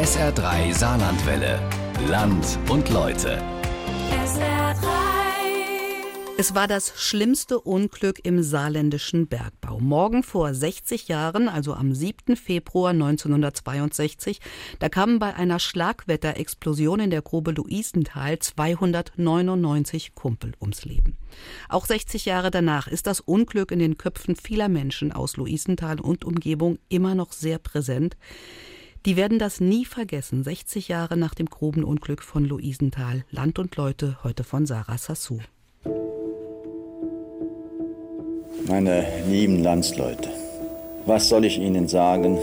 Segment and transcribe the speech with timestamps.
[0.00, 1.60] SR3 Saarlandwelle.
[2.08, 3.42] Land und Leute.
[6.38, 9.78] Es war das schlimmste Unglück im saarländischen Bergbau.
[9.78, 12.34] Morgen vor 60 Jahren, also am 7.
[12.34, 14.40] Februar 1962,
[14.78, 21.18] da kamen bei einer Schlagwetterexplosion in der Grube Luisenthal 299 Kumpel ums Leben.
[21.68, 26.24] Auch 60 Jahre danach ist das Unglück in den Köpfen vieler Menschen aus Luisenthal und
[26.24, 28.16] Umgebung immer noch sehr präsent.
[29.06, 33.24] Die werden das nie vergessen, 60 Jahre nach dem Grubenunglück von Luisenthal.
[33.30, 35.38] Land und Leute, heute von Sarah Sassou.
[38.66, 40.28] Meine lieben Landsleute,
[41.06, 42.38] was soll ich Ihnen sagen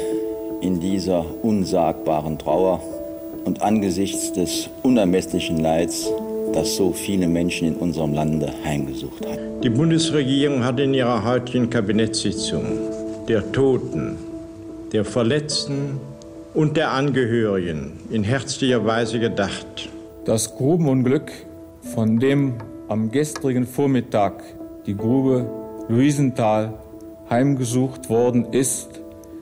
[0.61, 2.81] in dieser unsagbaren Trauer
[3.45, 6.09] und angesichts des unermesslichen Leids,
[6.53, 9.39] das so viele Menschen in unserem Lande heimgesucht hat?
[9.63, 12.65] Die Bundesregierung hat in ihrer heutigen Kabinettssitzung
[13.27, 14.17] der Toten,
[14.91, 15.99] der Verletzten
[16.57, 19.89] und der Angehörigen in herzlicher Weise gedacht.
[20.25, 21.31] Das Grubenunglück,
[21.93, 22.55] von dem
[22.87, 24.41] am gestrigen Vormittag
[24.87, 25.47] die Grube
[25.87, 26.73] Luisenthal
[27.29, 28.89] heimgesucht worden ist,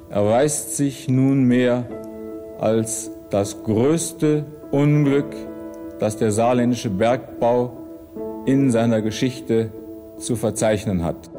[0.10, 1.86] erweist sich nunmehr
[2.60, 5.34] als das größte Unglück,
[6.00, 7.78] das der saarländische Bergbau
[8.46, 9.70] in seiner Geschichte
[10.18, 11.30] zu verzeichnen hat.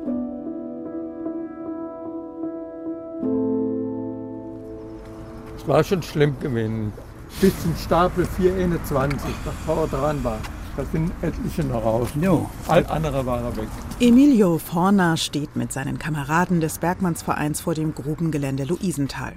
[5.69, 6.93] War schon schlimm gewesen.
[7.41, 10.39] Bis zum Stapel 421, da vorne dran war.
[10.77, 12.09] Da sind etliche noch raus.
[12.21, 12.49] Jo.
[12.69, 13.69] All andere waren weg.
[13.99, 19.35] Emilio Forner steht mit seinen Kameraden des Bergmannsvereins vor dem Grubengelände Luisenthal.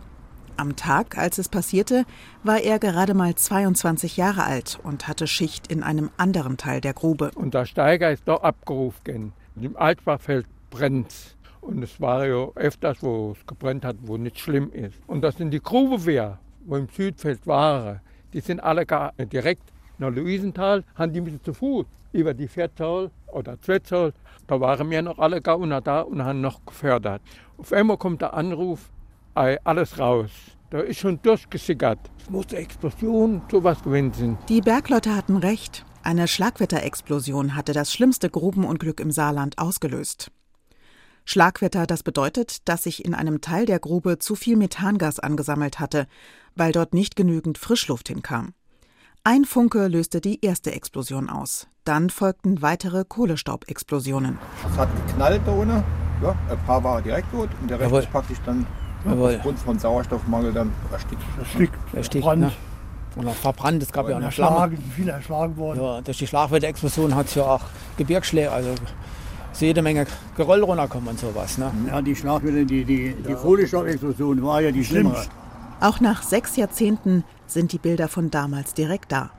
[0.57, 2.03] Am Tag, als es passierte,
[2.43, 6.93] war er gerade mal 22 Jahre alt und hatte Schicht in einem anderen Teil der
[6.93, 7.31] Grube.
[7.35, 9.31] Und der Steiger ist da abgerufen.
[9.55, 14.71] Im Altbachfeld brennt Und es war ja öfters, wo es gebrennt hat, wo nicht schlimm
[14.71, 14.99] ist.
[15.07, 17.99] Und das sind die Grubewehr, wo im Südfeld waren.
[18.33, 19.63] Die sind alle gar direkt
[19.97, 24.13] nach Luisenthal, haben die müssen zu Fuß über die Viertal oder Zwetttal.
[24.47, 27.21] Da waren wir noch alle Gauner da und haben noch gefördert.
[27.57, 28.89] Auf einmal kommt der Anruf,
[29.35, 30.31] alles raus.
[30.69, 31.99] Da ist schon durchgesickert.
[32.21, 34.37] Es muss eine Explosion, sowas gewesen sein.
[34.47, 35.85] Die Bergleute hatten recht.
[36.03, 40.31] Eine Schlagwetterexplosion hatte das schlimmste Grubenunglück im Saarland ausgelöst.
[41.29, 46.07] Schlagwetter, das bedeutet, dass sich in einem Teil der Grube zu viel Methangas angesammelt hatte,
[46.55, 48.55] weil dort nicht genügend Frischluft hinkam.
[49.23, 51.67] Ein Funke löste die erste Explosion aus.
[51.83, 54.39] Dann folgten weitere Kohlestaubexplosionen.
[54.71, 55.83] Es hat geknallt da unten.
[56.23, 57.99] Ja, ein paar waren direkt tot und der Rest Jawohl.
[58.01, 58.65] ist praktisch dann
[59.05, 59.35] Jawohl.
[59.35, 61.21] aufgrund von Sauerstoffmangel dann erstickt.
[61.53, 62.41] Stück Erstickt, verbrannt.
[62.41, 62.51] ne?
[63.21, 64.55] Oder verbrannt, es gab ja auch eine Flamme.
[64.55, 65.79] erschlagen, viel erschlagen worden.
[65.79, 67.61] Ja, durch die Schlagwetterexplosion hat es ja auch
[67.97, 68.73] Gebirgsschläge, also
[69.59, 71.57] ist jede Menge Geröll runterkommen und sowas.
[71.57, 71.69] Ne?
[71.87, 75.29] Ja, die Schlagwelle, die, die, die Kohlenstoffexplosion war ja die schlimmste.
[75.81, 79.31] Auch nach sechs Jahrzehnten sind die Bilder von damals direkt da.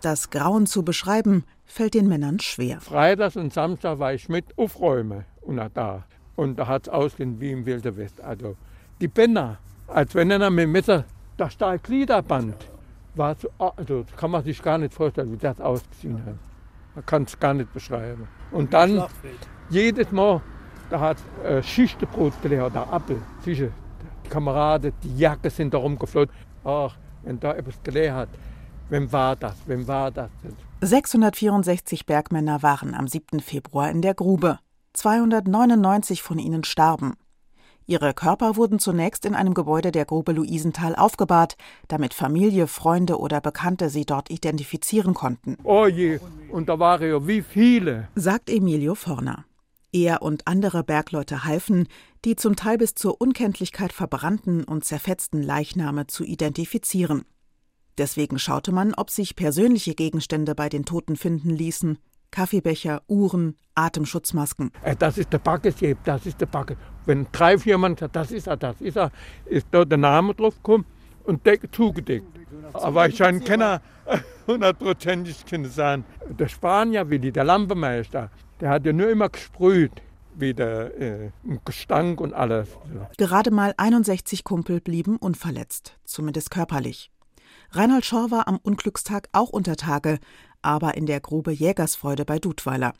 [0.00, 2.80] Das Grauen zu beschreiben, fällt den Männern schwer.
[2.80, 6.04] Freitags und Samstag war ich mit aufräumen und da.
[6.34, 8.20] Und da hat es ausgesehen wie im Wilde West.
[8.20, 8.56] Also
[9.00, 11.04] die Bänder, als wenn einer mit dem Messer
[11.36, 12.56] das Stahlgliederband
[13.14, 16.53] war so, also das kann man sich gar nicht vorstellen, wie das ausgesehen hat.
[16.94, 18.28] Man kann es gar nicht beschreiben.
[18.50, 19.04] Und dann
[19.70, 20.40] jedes Mal,
[20.90, 23.72] da hat äh, Schichtenbrot gelehrt, der Apfel, zwischen
[24.24, 26.34] die Kameraden, die Jacke sind da rumgeflogen.
[26.64, 28.28] Ach, wenn da etwas gelehrt hat,
[28.90, 30.30] wem war das, wem war das?
[30.80, 33.40] 664 Bergmänner waren am 7.
[33.40, 34.58] Februar in der Grube.
[34.92, 37.14] 299 von ihnen starben.
[37.86, 41.56] Ihre Körper wurden zunächst in einem Gebäude der Grube Luisenthal aufgebahrt,
[41.88, 46.18] damit Familie, Freunde oder Bekannte sie dort identifizieren konnten, Oh je,
[46.50, 48.08] und da waren ja wie viele.
[48.14, 49.44] sagt Emilio Forner.
[49.92, 51.86] Er und andere Bergleute halfen,
[52.24, 57.24] die zum Teil bis zur Unkenntlichkeit verbrannten und zerfetzten Leichname zu identifizieren.
[57.96, 61.98] Deswegen schaute man, ob sich persönliche Gegenstände bei den Toten finden ließen.
[62.32, 64.72] Kaffeebecher, Uhren, Atemschutzmasken.
[64.82, 66.76] Äh, Das ist der Backesjeb, das ist der Backe.
[67.06, 69.10] Wenn drei, vier Mann sagen, das ist er, das ist er,
[69.46, 70.86] ist da der Name drauf gekommen
[71.24, 72.26] und deck, zugedeckt.
[72.72, 73.80] Aber ich kann keiner
[74.46, 76.04] hundertprozentig können sagen.
[76.28, 78.30] Der Spanier, Willi, der Lampemeister,
[78.60, 79.92] der hat ja nur immer gesprüht,
[80.34, 81.30] wie der äh,
[81.64, 82.68] Gestank und alles.
[83.16, 87.10] Gerade mal 61 Kumpel blieben unverletzt, zumindest körperlich.
[87.70, 90.18] Reinhold Schor war am Unglückstag auch unter Tage,
[90.62, 92.94] aber in der Grube Jägersfreude bei Dudweiler.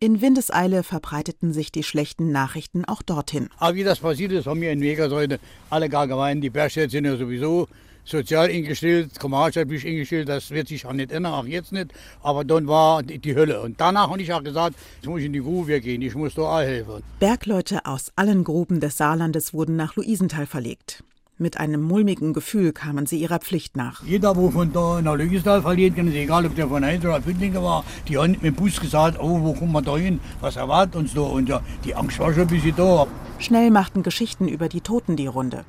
[0.00, 3.48] In Windeseile verbreiteten sich die schlechten Nachrichten auch dorthin.
[3.58, 5.38] Aber wie das passiert ist, haben wir in Wegersäule
[5.70, 7.68] alle gar gemeint, die Bergstädte sind ja sowieso
[8.04, 11.92] sozial eingestellt, kommunalstaatlich eingestellt, das wird sich auch nicht ändern, auch jetzt nicht.
[12.22, 13.62] Aber dann war die, die Hölle.
[13.62, 16.34] Und danach habe ich auch gesagt, jetzt muss ich in die Grube gehen, ich muss
[16.34, 17.02] da auch helfen.
[17.18, 21.02] Bergleute aus allen Gruben des Saarlandes wurden nach Luisenthal verlegt.
[21.36, 24.04] Mit einem mulmigen Gefühl kamen sie ihrer Pflicht nach.
[24.04, 27.84] Jeder, der von da nach Lügestal verliert, egal ob der von Heinz oder Püttlinger war,
[28.06, 31.12] die haben mit dem Bus gesagt, oh, wo kommen wir da hin, was erwartet uns
[31.12, 31.22] da?
[31.22, 33.08] Und ja, die Angst war schon ein bisschen da.
[33.40, 35.64] Schnell machten Geschichten über die Toten die Runde.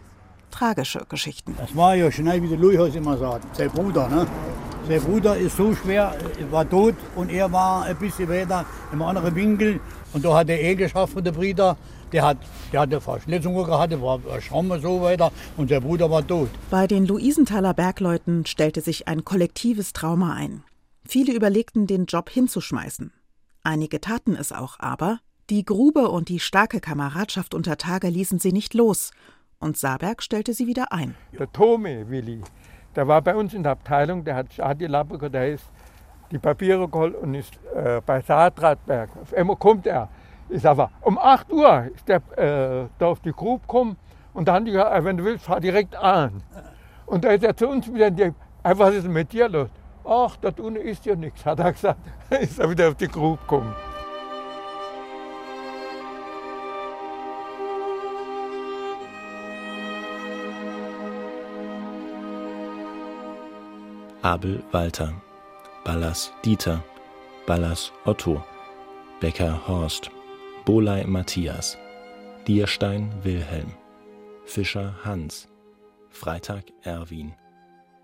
[0.52, 1.56] Tragische Geschichten.
[1.58, 4.08] Das war ja schnell, wie der Louis immer sagt, sein Bruder.
[4.08, 4.28] Ne?
[4.88, 6.14] Sein Bruder ist so schwer,
[6.52, 9.80] war tot und er war ein bisschen weiter im anderen Winkel.
[10.14, 11.76] Und da hat er eh geschafft von der Brüder.
[12.16, 12.38] Der hat,
[12.72, 16.48] der hatte Verschlitzungen gehabt, der war Schaum und so weiter und der Bruder war tot.
[16.72, 20.64] Bei den Luisenthaler Bergleuten stellte sich ein kollektives Trauma ein.
[21.06, 23.12] Viele überlegten, den Job hinzuschmeißen.
[23.64, 25.20] Einige taten es auch, aber
[25.50, 29.12] die Grube und die starke Kameradschaft unter Tage ließen sie nicht los.
[29.60, 31.16] Und Saarberg stellte sie wieder ein.
[31.38, 32.42] Der Tome Willi,
[32.96, 35.66] der war bei uns in der Abteilung, der hat, hat die Lappe, der ist
[36.32, 39.10] die Papiere geholt und ist äh, bei Saatradberg.
[39.22, 40.08] Auf einmal kommt er.
[40.50, 43.98] Ich sage, um 8 Uhr ist der äh, da auf die Grube gekommen
[44.34, 46.44] und dann, die, äh, wenn du willst, fahr direkt an.
[47.06, 48.34] Und da ist er zu uns wieder, die,
[48.64, 49.70] was ist mit dir los?
[50.04, 52.00] Ach, da unten ist ja nichts, hat er gesagt.
[52.30, 53.74] ist er wieder auf die Grube gekommen.
[64.22, 65.14] Abel Walter,
[65.84, 66.84] Ballas Dieter,
[67.46, 68.44] Ballas Otto,
[69.20, 70.10] Becker Horst,
[70.66, 71.78] Bolei Matthias,
[72.48, 73.72] Dierstein Wilhelm,
[74.46, 75.48] Fischer Hans,
[76.10, 77.36] Freitag Erwin,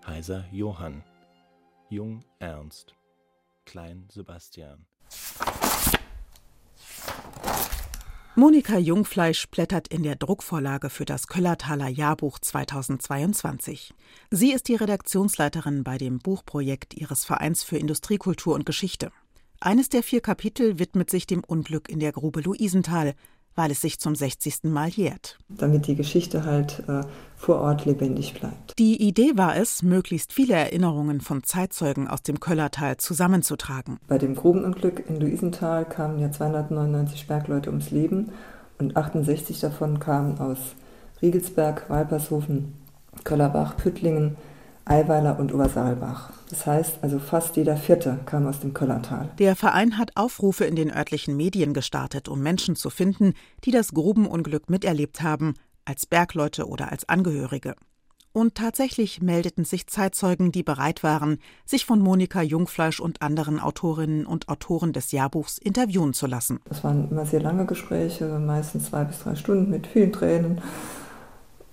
[0.06, 1.02] Heiser Johann,
[1.90, 2.94] Jung Ernst,
[3.66, 4.86] Klein Sebastian.
[8.36, 13.92] Monika Jungfleisch blättert in der Druckvorlage für das Köllertaler Jahrbuch 2022.
[14.30, 19.10] Sie ist die Redaktionsleiterin bei dem Buchprojekt ihres Vereins für Industriekultur und Geschichte.
[19.64, 23.14] Eines der vier Kapitel widmet sich dem Unglück in der Grube Luisenthal,
[23.54, 24.64] weil es sich zum 60.
[24.64, 25.38] Mal jährt.
[25.48, 27.02] Damit die Geschichte halt äh,
[27.36, 28.76] vor Ort lebendig bleibt.
[28.80, 34.00] Die Idee war es, möglichst viele Erinnerungen von Zeitzeugen aus dem Köllertal zusammenzutragen.
[34.08, 38.32] Bei dem Grubenunglück in Luisenthal kamen ja 299 Bergleute ums Leben
[38.80, 40.58] und 68 davon kamen aus
[41.22, 42.72] Riegelsberg, Walpershofen,
[43.22, 44.36] Köllerbach, Püttlingen,
[44.84, 46.32] Eiweiler und Obersaalbach.
[46.50, 49.30] Das heißt, also fast jeder Vierte kam aus dem Köllertal.
[49.38, 53.34] Der Verein hat Aufrufe in den örtlichen Medien gestartet, um Menschen zu finden,
[53.64, 57.74] die das Grubenunglück miterlebt haben, als Bergleute oder als Angehörige.
[58.34, 64.24] Und tatsächlich meldeten sich Zeitzeugen, die bereit waren, sich von Monika Jungfleisch und anderen Autorinnen
[64.24, 66.60] und Autoren des Jahrbuchs interviewen zu lassen.
[66.64, 70.62] Das waren immer sehr lange Gespräche, meistens zwei bis drei Stunden mit vielen Tränen.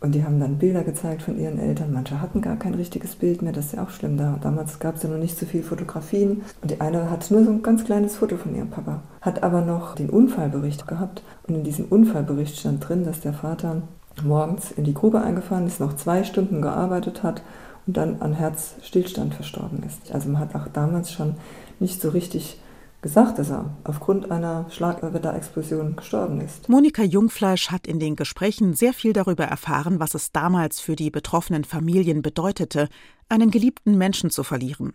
[0.01, 1.91] Und die haben dann Bilder gezeigt von ihren Eltern.
[1.91, 4.17] Manche hatten gar kein richtiges Bild mehr, das ist ja auch schlimm.
[4.17, 6.41] Da, damals gab es ja noch nicht so viele Fotografien.
[6.61, 9.61] Und die eine hat nur so ein ganz kleines Foto von ihrem Papa, hat aber
[9.61, 11.21] noch den Unfallbericht gehabt.
[11.47, 13.81] Und in diesem Unfallbericht stand drin, dass der Vater
[14.23, 17.41] morgens in die Grube eingefahren ist, noch zwei Stunden gearbeitet hat
[17.85, 20.13] und dann an Herzstillstand verstorben ist.
[20.13, 21.35] Also man hat auch damals schon
[21.79, 22.59] nicht so richtig
[23.01, 26.67] gesagt, dass er aufgrund einer Schlagwetterexplosion gestorben ist.
[26.67, 31.09] Monika Jungfleisch hat in den Gesprächen sehr viel darüber erfahren, was es damals für die
[31.09, 32.89] betroffenen Familien bedeutete,
[33.29, 34.93] einen geliebten Menschen zu verlieren.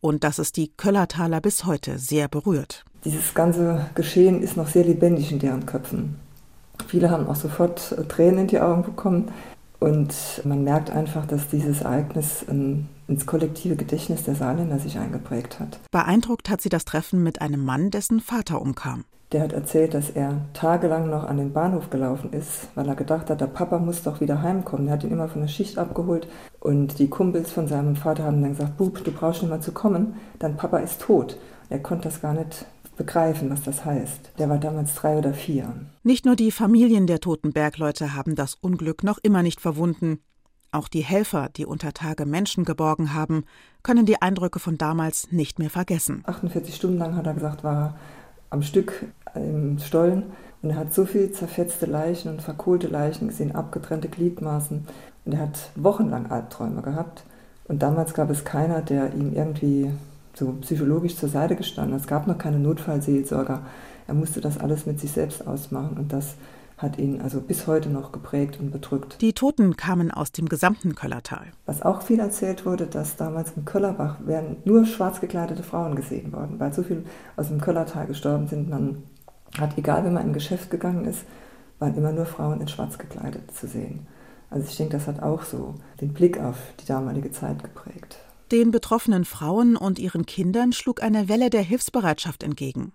[0.00, 2.84] Und dass es die Köllertaler bis heute sehr berührt.
[3.04, 6.16] Dieses ganze Geschehen ist noch sehr lebendig in deren Köpfen.
[6.88, 9.30] Viele haben auch sofort äh, Tränen in die Augen bekommen.
[9.78, 10.14] Und
[10.44, 12.44] man merkt einfach, dass dieses Ereignis
[13.12, 15.78] ins kollektive Gedächtnis der Saarländer sich eingeprägt hat.
[15.90, 19.04] Beeindruckt hat sie das Treffen mit einem Mann, dessen Vater umkam.
[19.32, 23.30] Der hat erzählt, dass er tagelang noch an den Bahnhof gelaufen ist, weil er gedacht
[23.30, 24.88] hat, der Papa muss doch wieder heimkommen.
[24.88, 26.28] Er hat ihn immer von der Schicht abgeholt
[26.60, 29.72] und die Kumpels von seinem Vater haben dann gesagt, Bub, du brauchst nicht mehr zu
[29.72, 31.38] kommen, dein Papa ist tot.
[31.70, 32.66] Er konnte das gar nicht
[32.98, 34.32] begreifen, was das heißt.
[34.38, 35.74] Der war damals drei oder vier.
[36.02, 40.18] Nicht nur die Familien der toten Bergleute haben das Unglück noch immer nicht verwunden.
[40.72, 43.44] Auch die Helfer, die unter Tage Menschen geborgen haben,
[43.82, 46.22] können die Eindrücke von damals nicht mehr vergessen.
[46.26, 47.94] 48 Stunden lang hat er gesagt, war er
[48.48, 50.24] am Stück im Stollen
[50.62, 54.86] und er hat so viel zerfetzte Leichen und verkohlte Leichen gesehen, abgetrennte Gliedmaßen
[55.26, 57.24] und er hat wochenlang Albträume gehabt.
[57.64, 59.90] Und damals gab es keiner, der ihm irgendwie
[60.34, 61.96] so psychologisch zur Seite gestanden.
[61.96, 63.60] Es gab noch keine Notfallseelsorger.
[64.08, 66.34] Er musste das alles mit sich selbst ausmachen und das
[66.82, 69.20] hat ihn also bis heute noch geprägt und bedrückt.
[69.20, 71.46] Die Toten kamen aus dem gesamten Köllertal.
[71.64, 76.32] Was auch viel erzählt wurde, dass damals im Köllerbach wären nur schwarz gekleidete Frauen gesehen
[76.32, 77.04] worden, weil so viel
[77.36, 78.68] aus dem Köllertal gestorben sind.
[78.68, 79.04] Man
[79.58, 81.24] hat, egal wenn man in Geschäft gegangen ist,
[81.78, 84.06] waren immer nur Frauen in schwarz gekleidet zu sehen.
[84.50, 88.18] Also ich denke, das hat auch so den Blick auf die damalige Zeit geprägt.
[88.50, 92.92] Den betroffenen Frauen und ihren Kindern schlug eine Welle der Hilfsbereitschaft entgegen.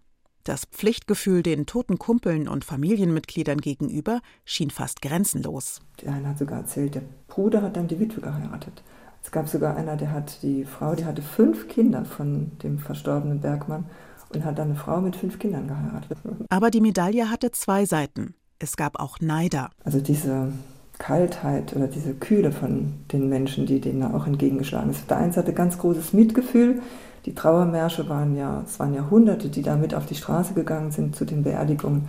[0.48, 5.82] Das Pflichtgefühl den toten Kumpeln und Familienmitgliedern gegenüber schien fast grenzenlos.
[6.02, 8.82] Der eine hat sogar erzählt, der Bruder hat dann die Witwe geheiratet.
[9.22, 13.42] Es gab sogar einer, der hat die Frau, die hatte fünf Kinder von dem verstorbenen
[13.42, 13.88] Bergmann
[14.34, 16.18] und hat dann eine Frau mit fünf Kindern geheiratet.
[16.48, 18.34] Aber die Medaille hatte zwei Seiten.
[18.58, 19.70] Es gab auch Neider.
[19.84, 20.54] Also diese
[20.98, 25.10] Kaltheit oder diese Kühle von den Menschen, die denen auch entgegengeschlagen ist.
[25.10, 26.82] Der eine hatte ganz großes Mitgefühl.
[27.28, 31.14] Die Trauermärsche waren ja, es waren Jahrhunderte, die da mit auf die Straße gegangen sind
[31.14, 32.08] zu den Beerdigungen.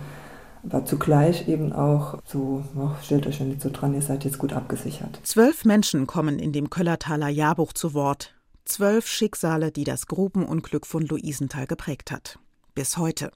[0.63, 4.37] Aber zugleich eben auch so, oh, stellt euch ja nicht so dran, ihr seid jetzt
[4.37, 5.19] gut abgesichert.
[5.23, 8.33] Zwölf Menschen kommen in dem Köllertaler Jahrbuch zu Wort.
[8.63, 12.39] Zwölf Schicksale, die das Grubenunglück von Luisenthal geprägt hat.
[12.73, 13.29] Bis heute.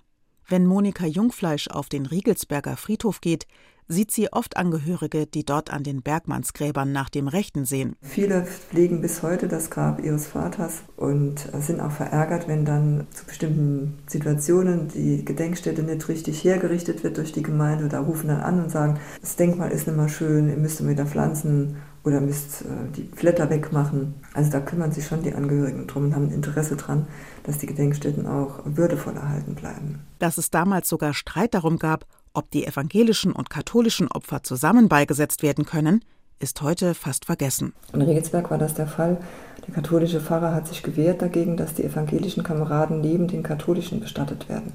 [0.48, 3.46] Wenn Monika Jungfleisch auf den Riegelsberger Friedhof geht,
[3.88, 7.96] sieht sie oft Angehörige, die dort an den Bergmannsgräbern nach dem Rechten sehen.
[8.02, 13.26] Viele pflegen bis heute das Grab ihres Vaters und sind auch verärgert, wenn dann zu
[13.26, 17.88] bestimmten Situationen die Gedenkstätte nicht richtig hergerichtet wird durch die Gemeinde.
[17.88, 21.06] Da rufen dann an und sagen, das Denkmal ist nicht mehr schön, ihr müsst wieder
[21.06, 24.16] pflanzen oder müsst äh, die Blätter wegmachen.
[24.34, 27.08] Also da kümmern sich schon die Angehörigen drum und haben Interesse dran,
[27.44, 30.02] dass die Gedenkstätten auch würdevoll erhalten bleiben.
[30.20, 35.44] Dass es damals sogar Streit darum gab, ob die evangelischen und katholischen Opfer zusammen beigesetzt
[35.44, 36.04] werden können,
[36.40, 37.74] ist heute fast vergessen.
[37.94, 39.18] In Regelsberg war das der Fall.
[39.66, 44.50] Der katholische Pfarrer hat sich gewehrt dagegen, dass die evangelischen Kameraden neben den katholischen bestattet
[44.50, 44.74] werden.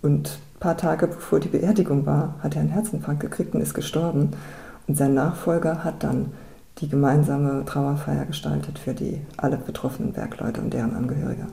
[0.00, 3.74] Und ein paar Tage bevor die Beerdigung war, hat er einen Herzinfarkt gekriegt und ist
[3.74, 4.30] gestorben.
[4.86, 6.32] Und sein Nachfolger hat dann
[6.78, 11.46] die gemeinsame Trauerfeier gestaltet für die alle betroffenen Bergleute und deren Angehörige.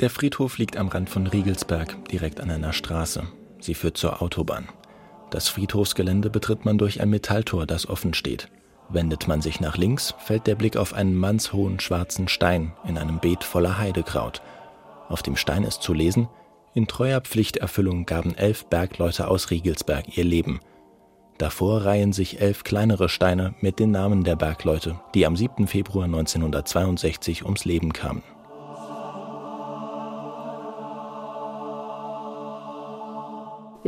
[0.00, 3.24] Der Friedhof liegt am Rand von Riegelsberg, direkt an einer Straße.
[3.58, 4.68] Sie führt zur Autobahn.
[5.30, 8.48] Das Friedhofsgelände betritt man durch ein Metalltor, das offen steht.
[8.88, 13.18] Wendet man sich nach links, fällt der Blick auf einen mannshohen schwarzen Stein in einem
[13.18, 14.40] Beet voller Heidekraut.
[15.08, 16.28] Auf dem Stein ist zu lesen,
[16.74, 20.60] in treuer Pflichterfüllung gaben elf Bergleute aus Riegelsberg ihr Leben.
[21.38, 25.66] Davor reihen sich elf kleinere Steine mit den Namen der Bergleute, die am 7.
[25.66, 28.22] Februar 1962 ums Leben kamen.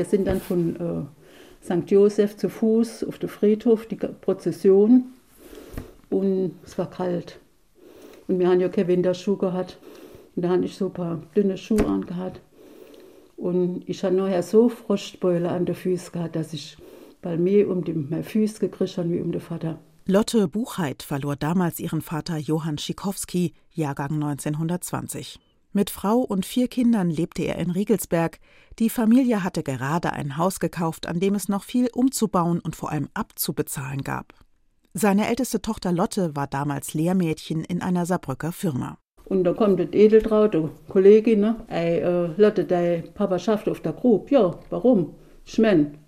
[0.00, 1.90] Wir sind dann von äh, St.
[1.90, 5.12] Josef zu Fuß auf den Friedhof, die Prozession.
[6.08, 7.38] Und es war kalt.
[8.26, 9.76] Und wir haben ja keine Winterschuhe gehabt.
[10.34, 12.40] Und da hatte ich so ein paar dünne Schuhe angehabt.
[13.36, 16.78] Und ich hatte nachher so Frostbeule an den Füßen gehabt, dass ich
[17.20, 19.78] bei mir um die, meine Füße gekriegt habe wie um den Vater.
[20.06, 25.38] Lotte Buchheit verlor damals ihren Vater Johann Schikowski, Jahrgang 1920.
[25.72, 28.40] Mit Frau und vier Kindern lebte er in Riegelsberg.
[28.80, 32.90] Die Familie hatte gerade ein Haus gekauft, an dem es noch viel umzubauen und vor
[32.90, 34.34] allem abzubezahlen gab.
[34.94, 38.98] Seine älteste Tochter Lotte war damals Lehrmädchen in einer Saarbrücker Firma.
[39.26, 41.56] Und da kommt das Edeltraut, die Kollegin, ne?
[41.68, 44.28] Ey, äh, Lotte, dein Papa schafft auf der Grube.
[44.34, 45.14] Ja, warum?
[45.46, 45.98] Ich mein,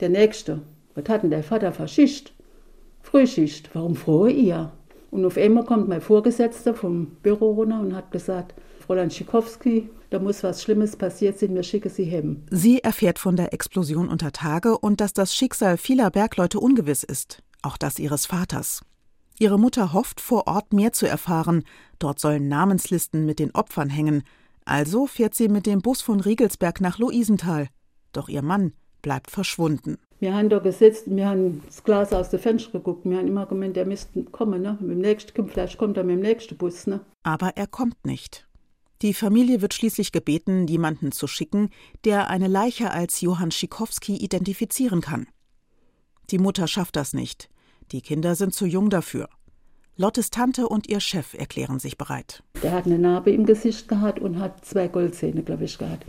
[0.00, 0.60] der Nächste.
[0.96, 2.32] Was hat denn dein Vater für Schicht?
[3.00, 3.70] Frühschicht.
[3.74, 4.72] Warum frohe ihr?
[5.12, 10.18] Und auf einmal kommt mein Vorgesetzter vom Büro runter und hat gesagt, Fräulein Schikowski, da
[10.18, 12.42] muss was Schlimmes passiert sein, wir schicken Sie hem.
[12.50, 17.42] Sie erfährt von der Explosion unter Tage und dass das Schicksal vieler Bergleute ungewiss ist,
[17.62, 18.82] auch das ihres Vaters.
[19.38, 21.64] Ihre Mutter hofft, vor Ort mehr zu erfahren.
[21.98, 24.22] Dort sollen Namenslisten mit den Opfern hängen.
[24.64, 27.68] Also fährt sie mit dem Bus von Riegelsberg nach Luisenthal.
[28.12, 29.98] Doch ihr Mann bleibt verschwunden.
[30.20, 33.04] Wir haben da gesetzt, wir haben das Glas aus dem Fenster geguckt.
[33.04, 34.62] Wir haben immer gemeint, der müsste kommen.
[34.62, 34.78] Ne?
[34.80, 36.86] Mit dem nächsten, vielleicht kommt er mit dem nächsten Bus.
[36.86, 37.00] Ne?
[37.24, 38.46] Aber er kommt nicht.
[39.02, 41.70] Die Familie wird schließlich gebeten, jemanden zu schicken,
[42.04, 45.26] der eine Leiche als Johann Schikowski identifizieren kann.
[46.30, 47.50] Die Mutter schafft das nicht.
[47.90, 49.28] Die Kinder sind zu jung dafür.
[49.96, 52.44] Lottes Tante und ihr Chef erklären sich bereit.
[52.62, 56.06] Der hat eine Narbe im Gesicht gehabt und hat zwei Goldzähne, glaube ich, gehabt.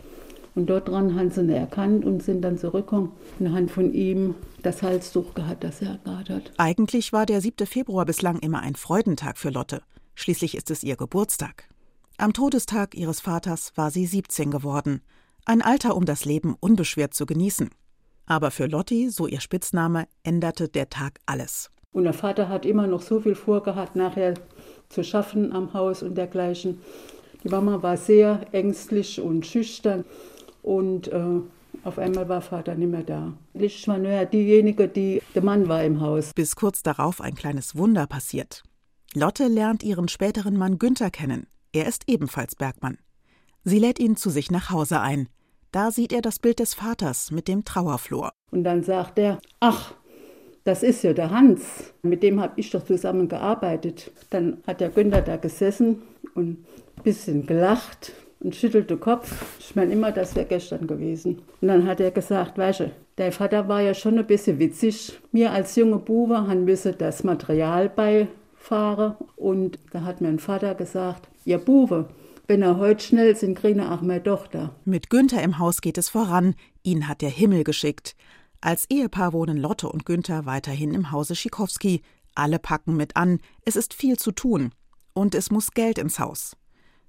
[0.54, 3.10] Und dort dran haben sie ihn erkannt und sind dann zurückgekommen
[3.40, 6.52] und haben von ihm das Halstuch gehabt, das er gehabt hat.
[6.58, 7.66] Eigentlich war der 7.
[7.66, 9.82] Februar bislang immer ein Freudentag für Lotte.
[10.14, 11.68] Schließlich ist es ihr Geburtstag.
[12.16, 15.00] Am Todestag ihres Vaters war sie 17 geworden.
[15.46, 17.70] Ein Alter, um das Leben unbeschwert zu genießen.
[18.26, 21.70] Aber für Lotti, so ihr Spitzname, änderte der Tag alles.
[21.92, 24.34] Und der Vater hat immer noch so viel vorgehabt, nachher
[24.88, 26.80] zu schaffen am Haus und dergleichen.
[27.42, 30.04] Die Mama war sehr ängstlich und schüchtern.
[30.62, 31.40] Und äh,
[31.82, 33.32] Auf einmal war Vater nicht mehr da.
[33.52, 36.32] Ich war nur diejenige, die, der Mann war im Haus.
[36.32, 38.62] Bis kurz darauf ein kleines Wunder passiert.
[39.14, 41.46] Lotte lernt ihren späteren Mann Günther kennen.
[41.74, 42.98] Er ist ebenfalls Bergmann.
[43.64, 45.28] Sie lädt ihn zu sich nach Hause ein.
[45.72, 48.30] Da sieht er das Bild des Vaters mit dem Trauerflor.
[48.52, 49.92] Und dann sagt er, ach,
[50.62, 54.12] das ist ja der Hans, mit dem habe ich doch zusammen gearbeitet.
[54.30, 56.02] Dann hat der Günther da gesessen
[56.36, 56.64] und
[56.96, 59.58] ein bisschen gelacht und schüttelte Kopf.
[59.58, 61.42] Ich meine immer, das wäre gestern gewesen.
[61.60, 65.18] Und dann hat er gesagt, weißt du, dein Vater war ja schon ein bisschen witzig.
[65.32, 67.88] Mir als junge Bube haben müssen das Material
[68.64, 69.16] beifahren.
[69.36, 72.08] Und da hat mein Vater gesagt, ihr Bube,
[72.46, 74.74] wenn er heute schnell sind, kriegen er auch meine Tochter.
[74.84, 76.54] Mit Günther im Haus geht es voran.
[76.82, 78.14] Ihn hat der Himmel geschickt.
[78.60, 82.02] Als Ehepaar wohnen Lotte und Günther weiterhin im Hause Schikowski.
[82.34, 84.72] Alle packen mit an, es ist viel zu tun.
[85.12, 86.56] Und es muss Geld ins Haus.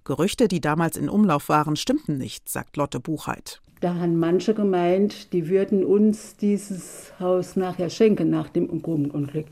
[0.03, 3.61] Gerüchte, die damals in Umlauf waren, stimmten nicht, sagt Lotte Buchheit.
[3.81, 9.47] Da haben manche gemeint, die würden uns dieses Haus nachher schenken nach dem Grubenunglück.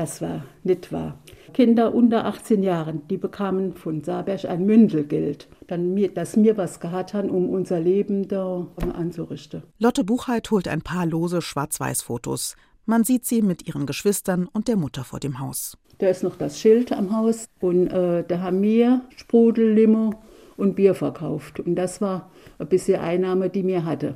[0.00, 1.18] Das war nicht wahr.
[1.52, 6.80] Kinder unter 18 Jahren, die bekamen von Saarberg ein Mündelgeld, dann mir, dass wir was
[6.80, 9.62] gehabt haben, um unser Leben da anzurichten.
[9.78, 12.56] Lotte Buchheit holt ein paar lose Schwarz-Weiß-Fotos.
[12.86, 15.76] Man sieht sie mit ihren Geschwistern und der Mutter vor dem Haus.
[15.98, 20.14] Da ist noch das Schild am Haus und äh, da haben wir Sprudel, Limo
[20.56, 21.60] und Bier verkauft.
[21.60, 24.14] Und das war ein bisschen Einnahme, die mir hatte.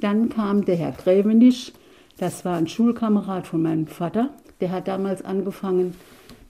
[0.00, 1.72] Dann kam der Herr Grävenich,
[2.16, 4.30] das war ein Schulkamerad von meinem Vater.
[4.60, 5.94] Der hat damals angefangen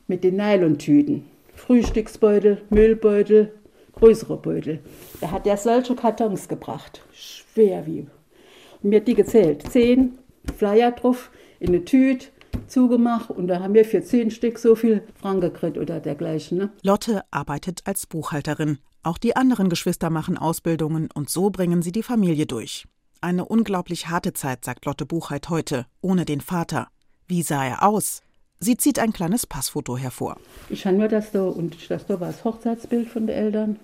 [0.06, 1.24] mit den Nylontüten.
[1.54, 3.52] Frühstücksbeutel, Müllbeutel,
[3.94, 4.80] größere Beutel.
[5.20, 7.02] Da hat er solche Kartons gebracht.
[7.12, 8.06] Schwer wie.
[8.82, 9.70] Und mir hat die gezählt.
[9.70, 10.18] Zehn
[10.56, 12.28] Flyer drauf, in eine Tüte,
[12.68, 16.58] zugemacht und da haben wir für zehn Stück so viel Frank gekriegt oder dergleichen.
[16.58, 16.70] Ne?
[16.82, 18.78] Lotte arbeitet als Buchhalterin.
[19.02, 22.86] Auch die anderen Geschwister machen Ausbildungen und so bringen sie die Familie durch.
[23.20, 26.88] Eine unglaublich harte Zeit, sagt Lotte Buchheit heute, ohne den Vater.
[27.28, 28.22] Wie sah er aus?
[28.60, 30.36] Sie zieht ein kleines Passfoto hervor.
[30.70, 33.80] Ich habe nur das da und das da war das Hochzeitsbild von den Eltern.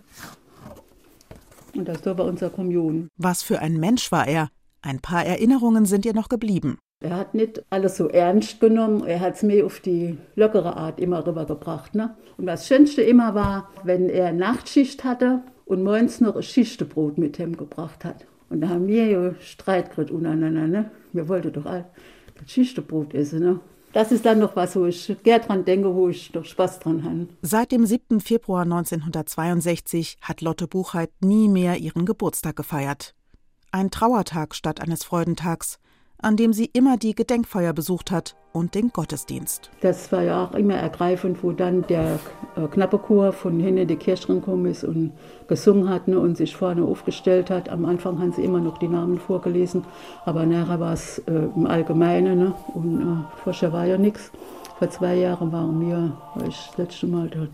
[1.74, 3.08] Und das da war unser Kommunion.
[3.16, 4.48] Was für ein Mensch war er?
[4.80, 6.78] Ein paar Erinnerungen sind ihr noch geblieben.
[7.00, 11.00] Er hat nicht alles so ernst genommen, er hat es mir auf die lockere Art
[11.00, 11.96] immer rübergebracht.
[11.96, 12.14] Ne?
[12.38, 17.40] Und das Schönste immer war, wenn er Nachtschicht hatte und morgens noch ein Schichtebrot mit
[17.40, 18.24] ihm gebracht hat.
[18.50, 20.68] Und da haben wir ja Streit gekriegt untereinander.
[20.68, 20.90] Ne?
[21.12, 21.86] Wir wollten doch all
[22.42, 23.40] das Schichtebrot essen.
[23.40, 23.60] Ne?
[23.92, 27.04] Das ist dann noch was, wo ich gerne dran denke, wo ich doch Spaß dran
[27.04, 27.28] habe.
[27.42, 28.20] Seit dem 7.
[28.20, 33.14] Februar 1962 hat Lotte Buchheit nie mehr ihren Geburtstag gefeiert.
[33.70, 35.78] Ein Trauertag statt eines Freudentags
[36.22, 39.70] an dem sie immer die Gedenkfeier besucht hat und den Gottesdienst.
[39.80, 42.18] Das war ja auch immer ergreifend, wo dann der
[42.56, 45.12] äh, knappe Chor von hinten die Kirche gekommen ist und
[45.48, 47.68] gesungen hat ne, und sich vorne aufgestellt hat.
[47.68, 49.84] Am Anfang haben sie immer noch die Namen vorgelesen,
[50.24, 54.30] aber nachher war es äh, im Allgemeinen ne, und äh, vorher war ja nichts.
[54.78, 57.50] Vor zwei Jahren waren wir, war ich das letzte Mal dort.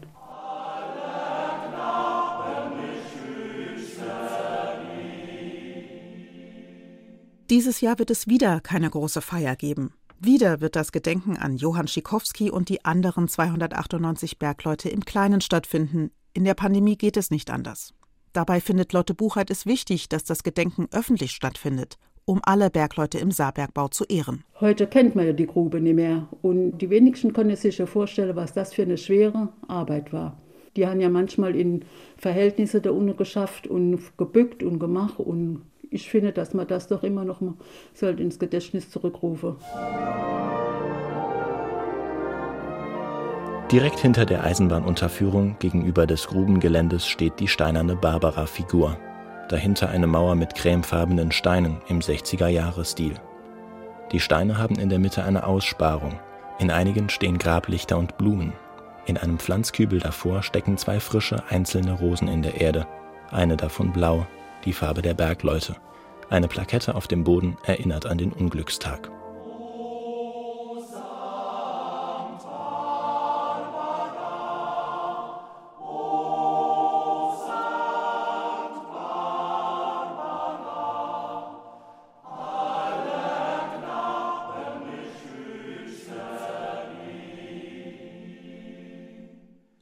[7.50, 9.94] Dieses Jahr wird es wieder keine große Feier geben.
[10.20, 16.10] Wieder wird das Gedenken an Johann Schikowski und die anderen 298 Bergleute im Kleinen stattfinden.
[16.34, 17.94] In der Pandemie geht es nicht anders.
[18.34, 23.30] Dabei findet Lotte Buchheit es wichtig, dass das Gedenken öffentlich stattfindet, um alle Bergleute im
[23.30, 24.44] Saarbergbau zu ehren.
[24.60, 26.28] Heute kennt man ja die Grube nicht mehr.
[26.42, 30.38] Und die wenigsten können sich ja vorstellen, was das für eine schwere Arbeit war.
[30.76, 31.86] Die haben ja manchmal in
[32.18, 37.02] Verhältnisse der Unne geschafft und gebückt und gemacht und ich finde, dass man das doch
[37.02, 37.54] immer noch mal
[37.94, 39.56] sollte ins Gedächtnis zurückrufen.
[43.70, 48.96] Direkt hinter der Eisenbahnunterführung gegenüber des Grubengeländes steht die steinerne Barbara-Figur.
[49.50, 53.14] Dahinter eine Mauer mit cremefarbenen Steinen im 60er-Jahre-Stil.
[54.12, 56.18] Die Steine haben in der Mitte eine Aussparung.
[56.58, 58.54] In einigen stehen Grablichter und Blumen.
[59.04, 62.86] In einem Pflanzkübel davor stecken zwei frische einzelne Rosen in der Erde,
[63.30, 64.26] eine davon blau,
[64.68, 65.76] die Farbe der Bergleute.
[66.28, 69.10] Eine Plakette auf dem Boden erinnert an den Unglückstag.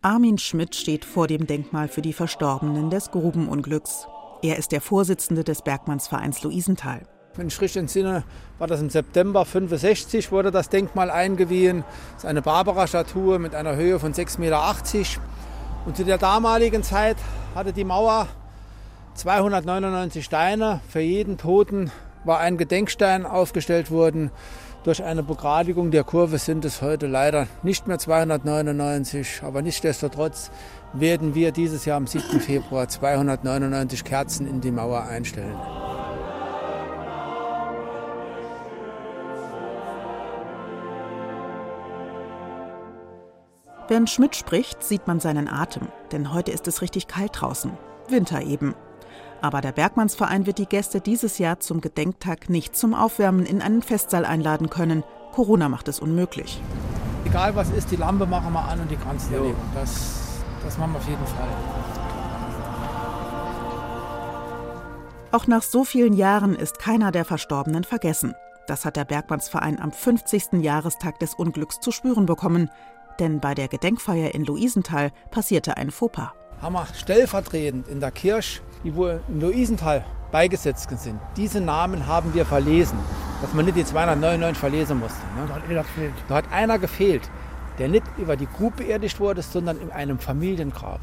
[0.00, 4.06] Armin Schmidt steht vor dem Denkmal für die Verstorbenen des Grubenunglücks.
[4.46, 7.02] Er ist der Vorsitzende des Bergmannsvereins Luisenthal.
[7.34, 8.22] Wenn ich richtig entsinne,
[8.58, 11.82] war das im September 65, wurde das Denkmal eingewiesen.
[12.12, 14.76] Das ist eine Barbara-Statue mit einer Höhe von 6,80 Meter.
[15.84, 17.16] Und zu der damaligen Zeit
[17.56, 18.28] hatte die Mauer
[19.14, 20.80] 299 Steine.
[20.88, 21.90] Für jeden Toten
[22.22, 24.30] war ein Gedenkstein aufgestellt worden.
[24.86, 30.52] Durch eine Begradigung der Kurve sind es heute leider nicht mehr 299, aber nichtsdestotrotz
[30.92, 32.38] werden wir dieses Jahr am 7.
[32.38, 35.56] Februar 299 Kerzen in die Mauer einstellen.
[43.88, 47.72] Wenn Schmidt spricht, sieht man seinen Atem, denn heute ist es richtig kalt draußen.
[48.08, 48.76] Winter eben.
[49.40, 53.82] Aber der Bergmannsverein wird die Gäste dieses Jahr zum Gedenktag nicht zum Aufwärmen in einen
[53.82, 55.04] Festsaal einladen können.
[55.32, 56.60] Corona macht es unmöglich.
[57.24, 59.58] Egal was ist, die Lampe machen wir an und die Kranz erleben.
[59.74, 61.48] Das, das machen wir auf jeden Fall.
[65.32, 68.34] Auch nach so vielen Jahren ist keiner der Verstorbenen vergessen.
[68.66, 70.54] Das hat der Bergmannsverein am 50.
[70.62, 72.70] Jahrestag des Unglücks zu spüren bekommen.
[73.18, 76.32] Denn bei der Gedenkfeier in Luisenthal passierte ein Fauxpas.
[76.62, 82.32] Haben wir stellvertretend in der Kirche, die wohl in Luisenthal beigesetzt sind, diese Namen haben
[82.34, 82.98] wir verlesen,
[83.42, 85.20] dass man nicht die 299 verlesen musste.
[85.36, 85.46] Ne?
[85.48, 86.14] Da hat einer gefehlt.
[86.28, 87.22] Da hat einer gefehlt,
[87.78, 91.00] der nicht über die Grube beerdigt wurde, sondern in einem Familiengrab.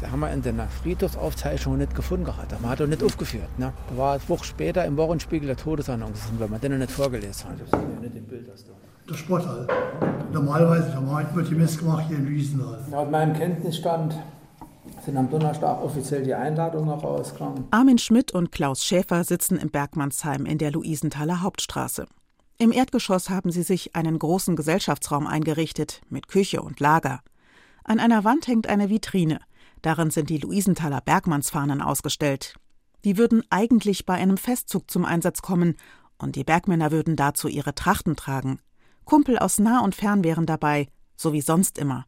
[0.00, 2.60] Da haben wir in der Friedhofsaufzeichnung nicht gefunden gehabt.
[2.60, 3.58] Man hat er nicht aufgeführt.
[3.58, 3.72] Ne?
[3.90, 7.50] Da war eine Woche später im Wochenspiegel der Todesannonce, weil man den noch nicht vorgelesen
[7.50, 7.60] hat.
[7.60, 8.72] Das ist nicht im Bild, das da.
[9.08, 9.68] Der Sporthall.
[10.32, 10.96] Normalerweise
[11.34, 12.78] wird die Mess gemacht hier in Wiesenhall.
[12.90, 14.16] Laut meinem Kenntnisstand
[15.04, 17.64] sind am Donnerstag offiziell die Einladungen noch rausgekommen.
[17.70, 22.06] Armin Schmidt und Klaus Schäfer sitzen im Bergmannsheim in der Luisenthaler Hauptstraße.
[22.58, 27.20] Im Erdgeschoss haben sie sich einen großen Gesellschaftsraum eingerichtet mit Küche und Lager.
[27.84, 29.40] An einer Wand hängt eine Vitrine.
[29.82, 32.54] Darin sind die Luisenthaler Bergmannsfahnen ausgestellt.
[33.04, 35.76] Die würden eigentlich bei einem Festzug zum Einsatz kommen
[36.18, 38.60] und die Bergmänner würden dazu ihre Trachten tragen.
[39.06, 42.04] Kumpel aus nah und fern wären dabei, so wie sonst immer.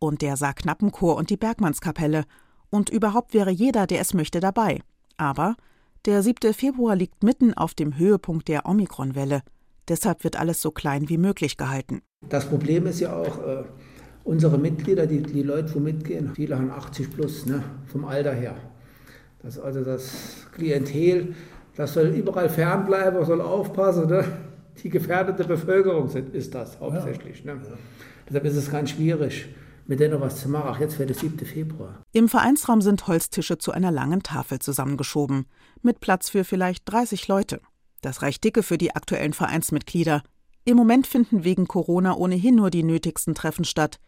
[0.00, 2.24] Und der Saarknappenchor und die Bergmannskapelle.
[2.70, 4.80] Und überhaupt wäre jeder, der es möchte, dabei.
[5.16, 5.54] Aber
[6.06, 6.52] der 7.
[6.52, 9.42] Februar liegt mitten auf dem Höhepunkt der Omikronwelle.
[9.88, 12.00] Deshalb wird alles so klein wie möglich gehalten.
[12.28, 13.62] Das Problem ist ja auch, äh,
[14.24, 18.56] unsere Mitglieder, die, die Leute, wo mitgehen, viele haben 80 plus, ne, vom Alter her.
[19.42, 21.34] Das, also das Klientel,
[21.76, 24.08] das soll überall fernbleiben, soll aufpassen.
[24.08, 24.24] Ne?
[24.82, 27.44] die gefährdete Bevölkerung sind, ist das hauptsächlich.
[27.44, 27.60] Ne?
[28.28, 29.48] Deshalb ist es ganz schwierig,
[29.90, 30.68] mit denen was zu machen.
[30.68, 31.44] Ach, jetzt wäre der 7.
[31.44, 32.04] Februar.
[32.12, 35.46] Im Vereinsraum sind Holztische zu einer langen Tafel zusammengeschoben,
[35.82, 37.60] mit Platz für vielleicht 30 Leute.
[38.00, 40.22] Das reicht dicke für die aktuellen Vereinsmitglieder.
[40.64, 43.98] Im Moment finden wegen Corona ohnehin nur die nötigsten Treffen statt.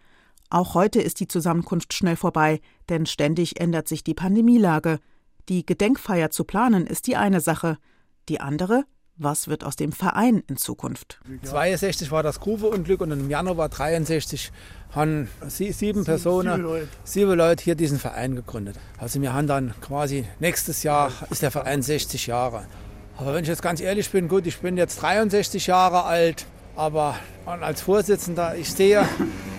[0.50, 5.00] Auch heute ist die Zusammenkunft schnell vorbei, denn ständig ändert sich die Pandemielage.
[5.48, 7.76] Die Gedenkfeier zu planen ist die eine Sache.
[8.28, 8.84] Die andere,
[9.16, 11.20] was wird aus dem Verein in Zukunft?
[11.42, 14.50] 62 war das Grubeunglück und im Januar 63
[14.90, 16.88] haben sieben Personen, sieben Leute.
[17.04, 18.76] sieben Leute hier diesen Verein gegründet.
[18.98, 22.64] Also wir haben dann quasi nächstes Jahr ist der Verein 60 Jahre.
[23.16, 26.46] Aber wenn ich jetzt ganz ehrlich bin, gut, ich bin jetzt 63 Jahre alt,
[26.76, 29.06] aber als Vorsitzender, ich sehe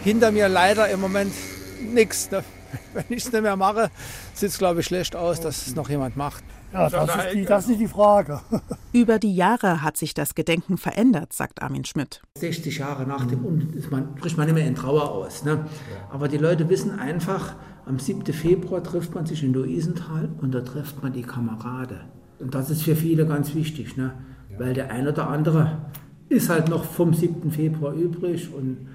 [0.03, 1.33] hinter mir leider im Moment
[1.81, 2.29] nichts.
[2.93, 3.91] Wenn ich es nicht mehr mache,
[4.33, 6.43] sieht es glaube ich schlecht aus, dass es noch jemand macht.
[6.73, 8.41] Ja, das ist, die, das ist die Frage.
[8.93, 12.21] Über die Jahre hat sich das Gedenken verändert, sagt Armin Schmidt.
[12.39, 15.43] 60 Jahre nach dem Unglück man, spricht man nicht mehr in Trauer aus.
[15.43, 15.65] Ne?
[16.09, 17.55] Aber die Leute wissen einfach,
[17.85, 18.25] am 7.
[18.33, 22.01] Februar trifft man sich in Luisenthal und da trifft man die Kamerade.
[22.39, 24.13] Und das ist für viele ganz wichtig, ne?
[24.57, 25.85] weil der eine oder andere
[26.29, 27.51] ist halt noch vom 7.
[27.51, 28.87] Februar übrig und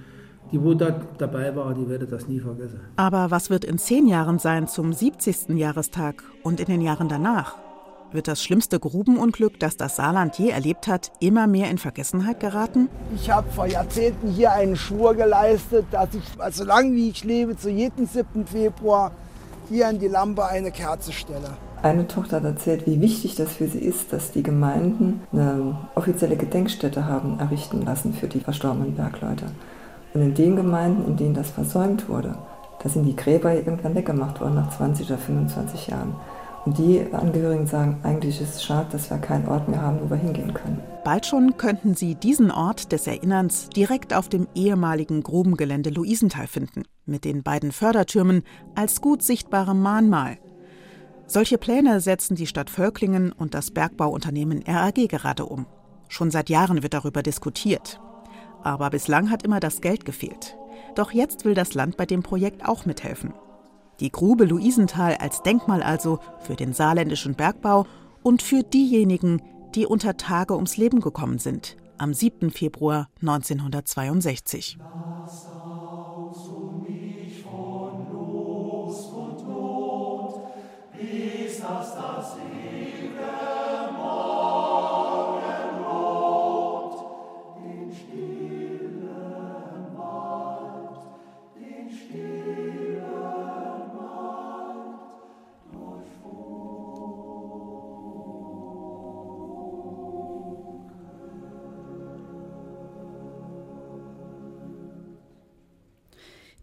[0.50, 2.80] die, wo da dabei war, die werde das nie vergessen.
[2.96, 5.50] Aber was wird in zehn Jahren sein zum 70.
[5.50, 7.67] Jahrestag und in den Jahren danach?
[8.10, 12.88] Wird das schlimmste Grubenunglück, das das Saarland je erlebt hat, immer mehr in Vergessenheit geraten?
[13.14, 17.54] Ich habe vor Jahrzehnten hier einen Schwur geleistet, dass ich, also solange wie ich lebe,
[17.58, 18.46] zu jedem 7.
[18.46, 19.12] Februar
[19.68, 21.50] hier an die Lampe eine Kerze stelle.
[21.82, 26.36] Eine Tochter hat erzählt, wie wichtig das für sie ist, dass die Gemeinden eine offizielle
[26.36, 29.46] Gedenkstätte haben errichten lassen für die verstorbenen Bergleute.
[30.14, 32.38] Und in den Gemeinden, in denen das versäumt wurde,
[32.82, 36.14] da sind die Gräber irgendwann weggemacht worden nach 20 oder 25 Jahren.
[36.64, 40.10] Und die Angehörigen sagen, eigentlich ist es schade, dass wir keinen Ort mehr haben, wo
[40.10, 40.80] wir hingehen können.
[41.04, 46.82] Bald schon könnten Sie diesen Ort des Erinnerns direkt auf dem ehemaligen Grubengelände Luisenthal finden,
[47.06, 48.42] mit den beiden Fördertürmen
[48.74, 50.38] als gut sichtbarem Mahnmal.
[51.26, 55.66] Solche Pläne setzen die Stadt Völklingen und das Bergbauunternehmen RAG gerade um.
[56.08, 58.00] Schon seit Jahren wird darüber diskutiert.
[58.62, 60.56] Aber bislang hat immer das Geld gefehlt.
[60.94, 63.34] Doch jetzt will das Land bei dem Projekt auch mithelfen.
[64.00, 67.86] Die Grube Luisenthal als Denkmal also für den saarländischen Bergbau
[68.22, 69.42] und für diejenigen,
[69.74, 72.50] die unter Tage ums Leben gekommen sind, am 7.
[72.50, 74.78] Februar 1962.
[81.68, 82.47] das das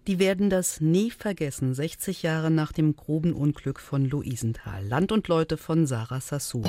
[0.07, 4.85] Die werden das nie vergessen, 60 Jahre nach dem groben Unglück von Luisenthal.
[4.85, 6.61] Land und Leute von Sarah Sassou.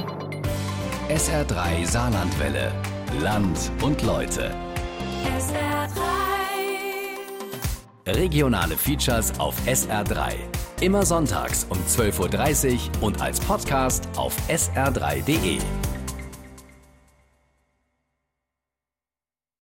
[1.11, 2.73] SR3 Saarlandwelle.
[3.21, 4.55] Land und Leute.
[5.39, 5.97] SR3.
[8.07, 10.33] Regionale Features auf SR3.
[10.81, 15.59] Immer sonntags um 12.30 Uhr und als Podcast auf sr3.de.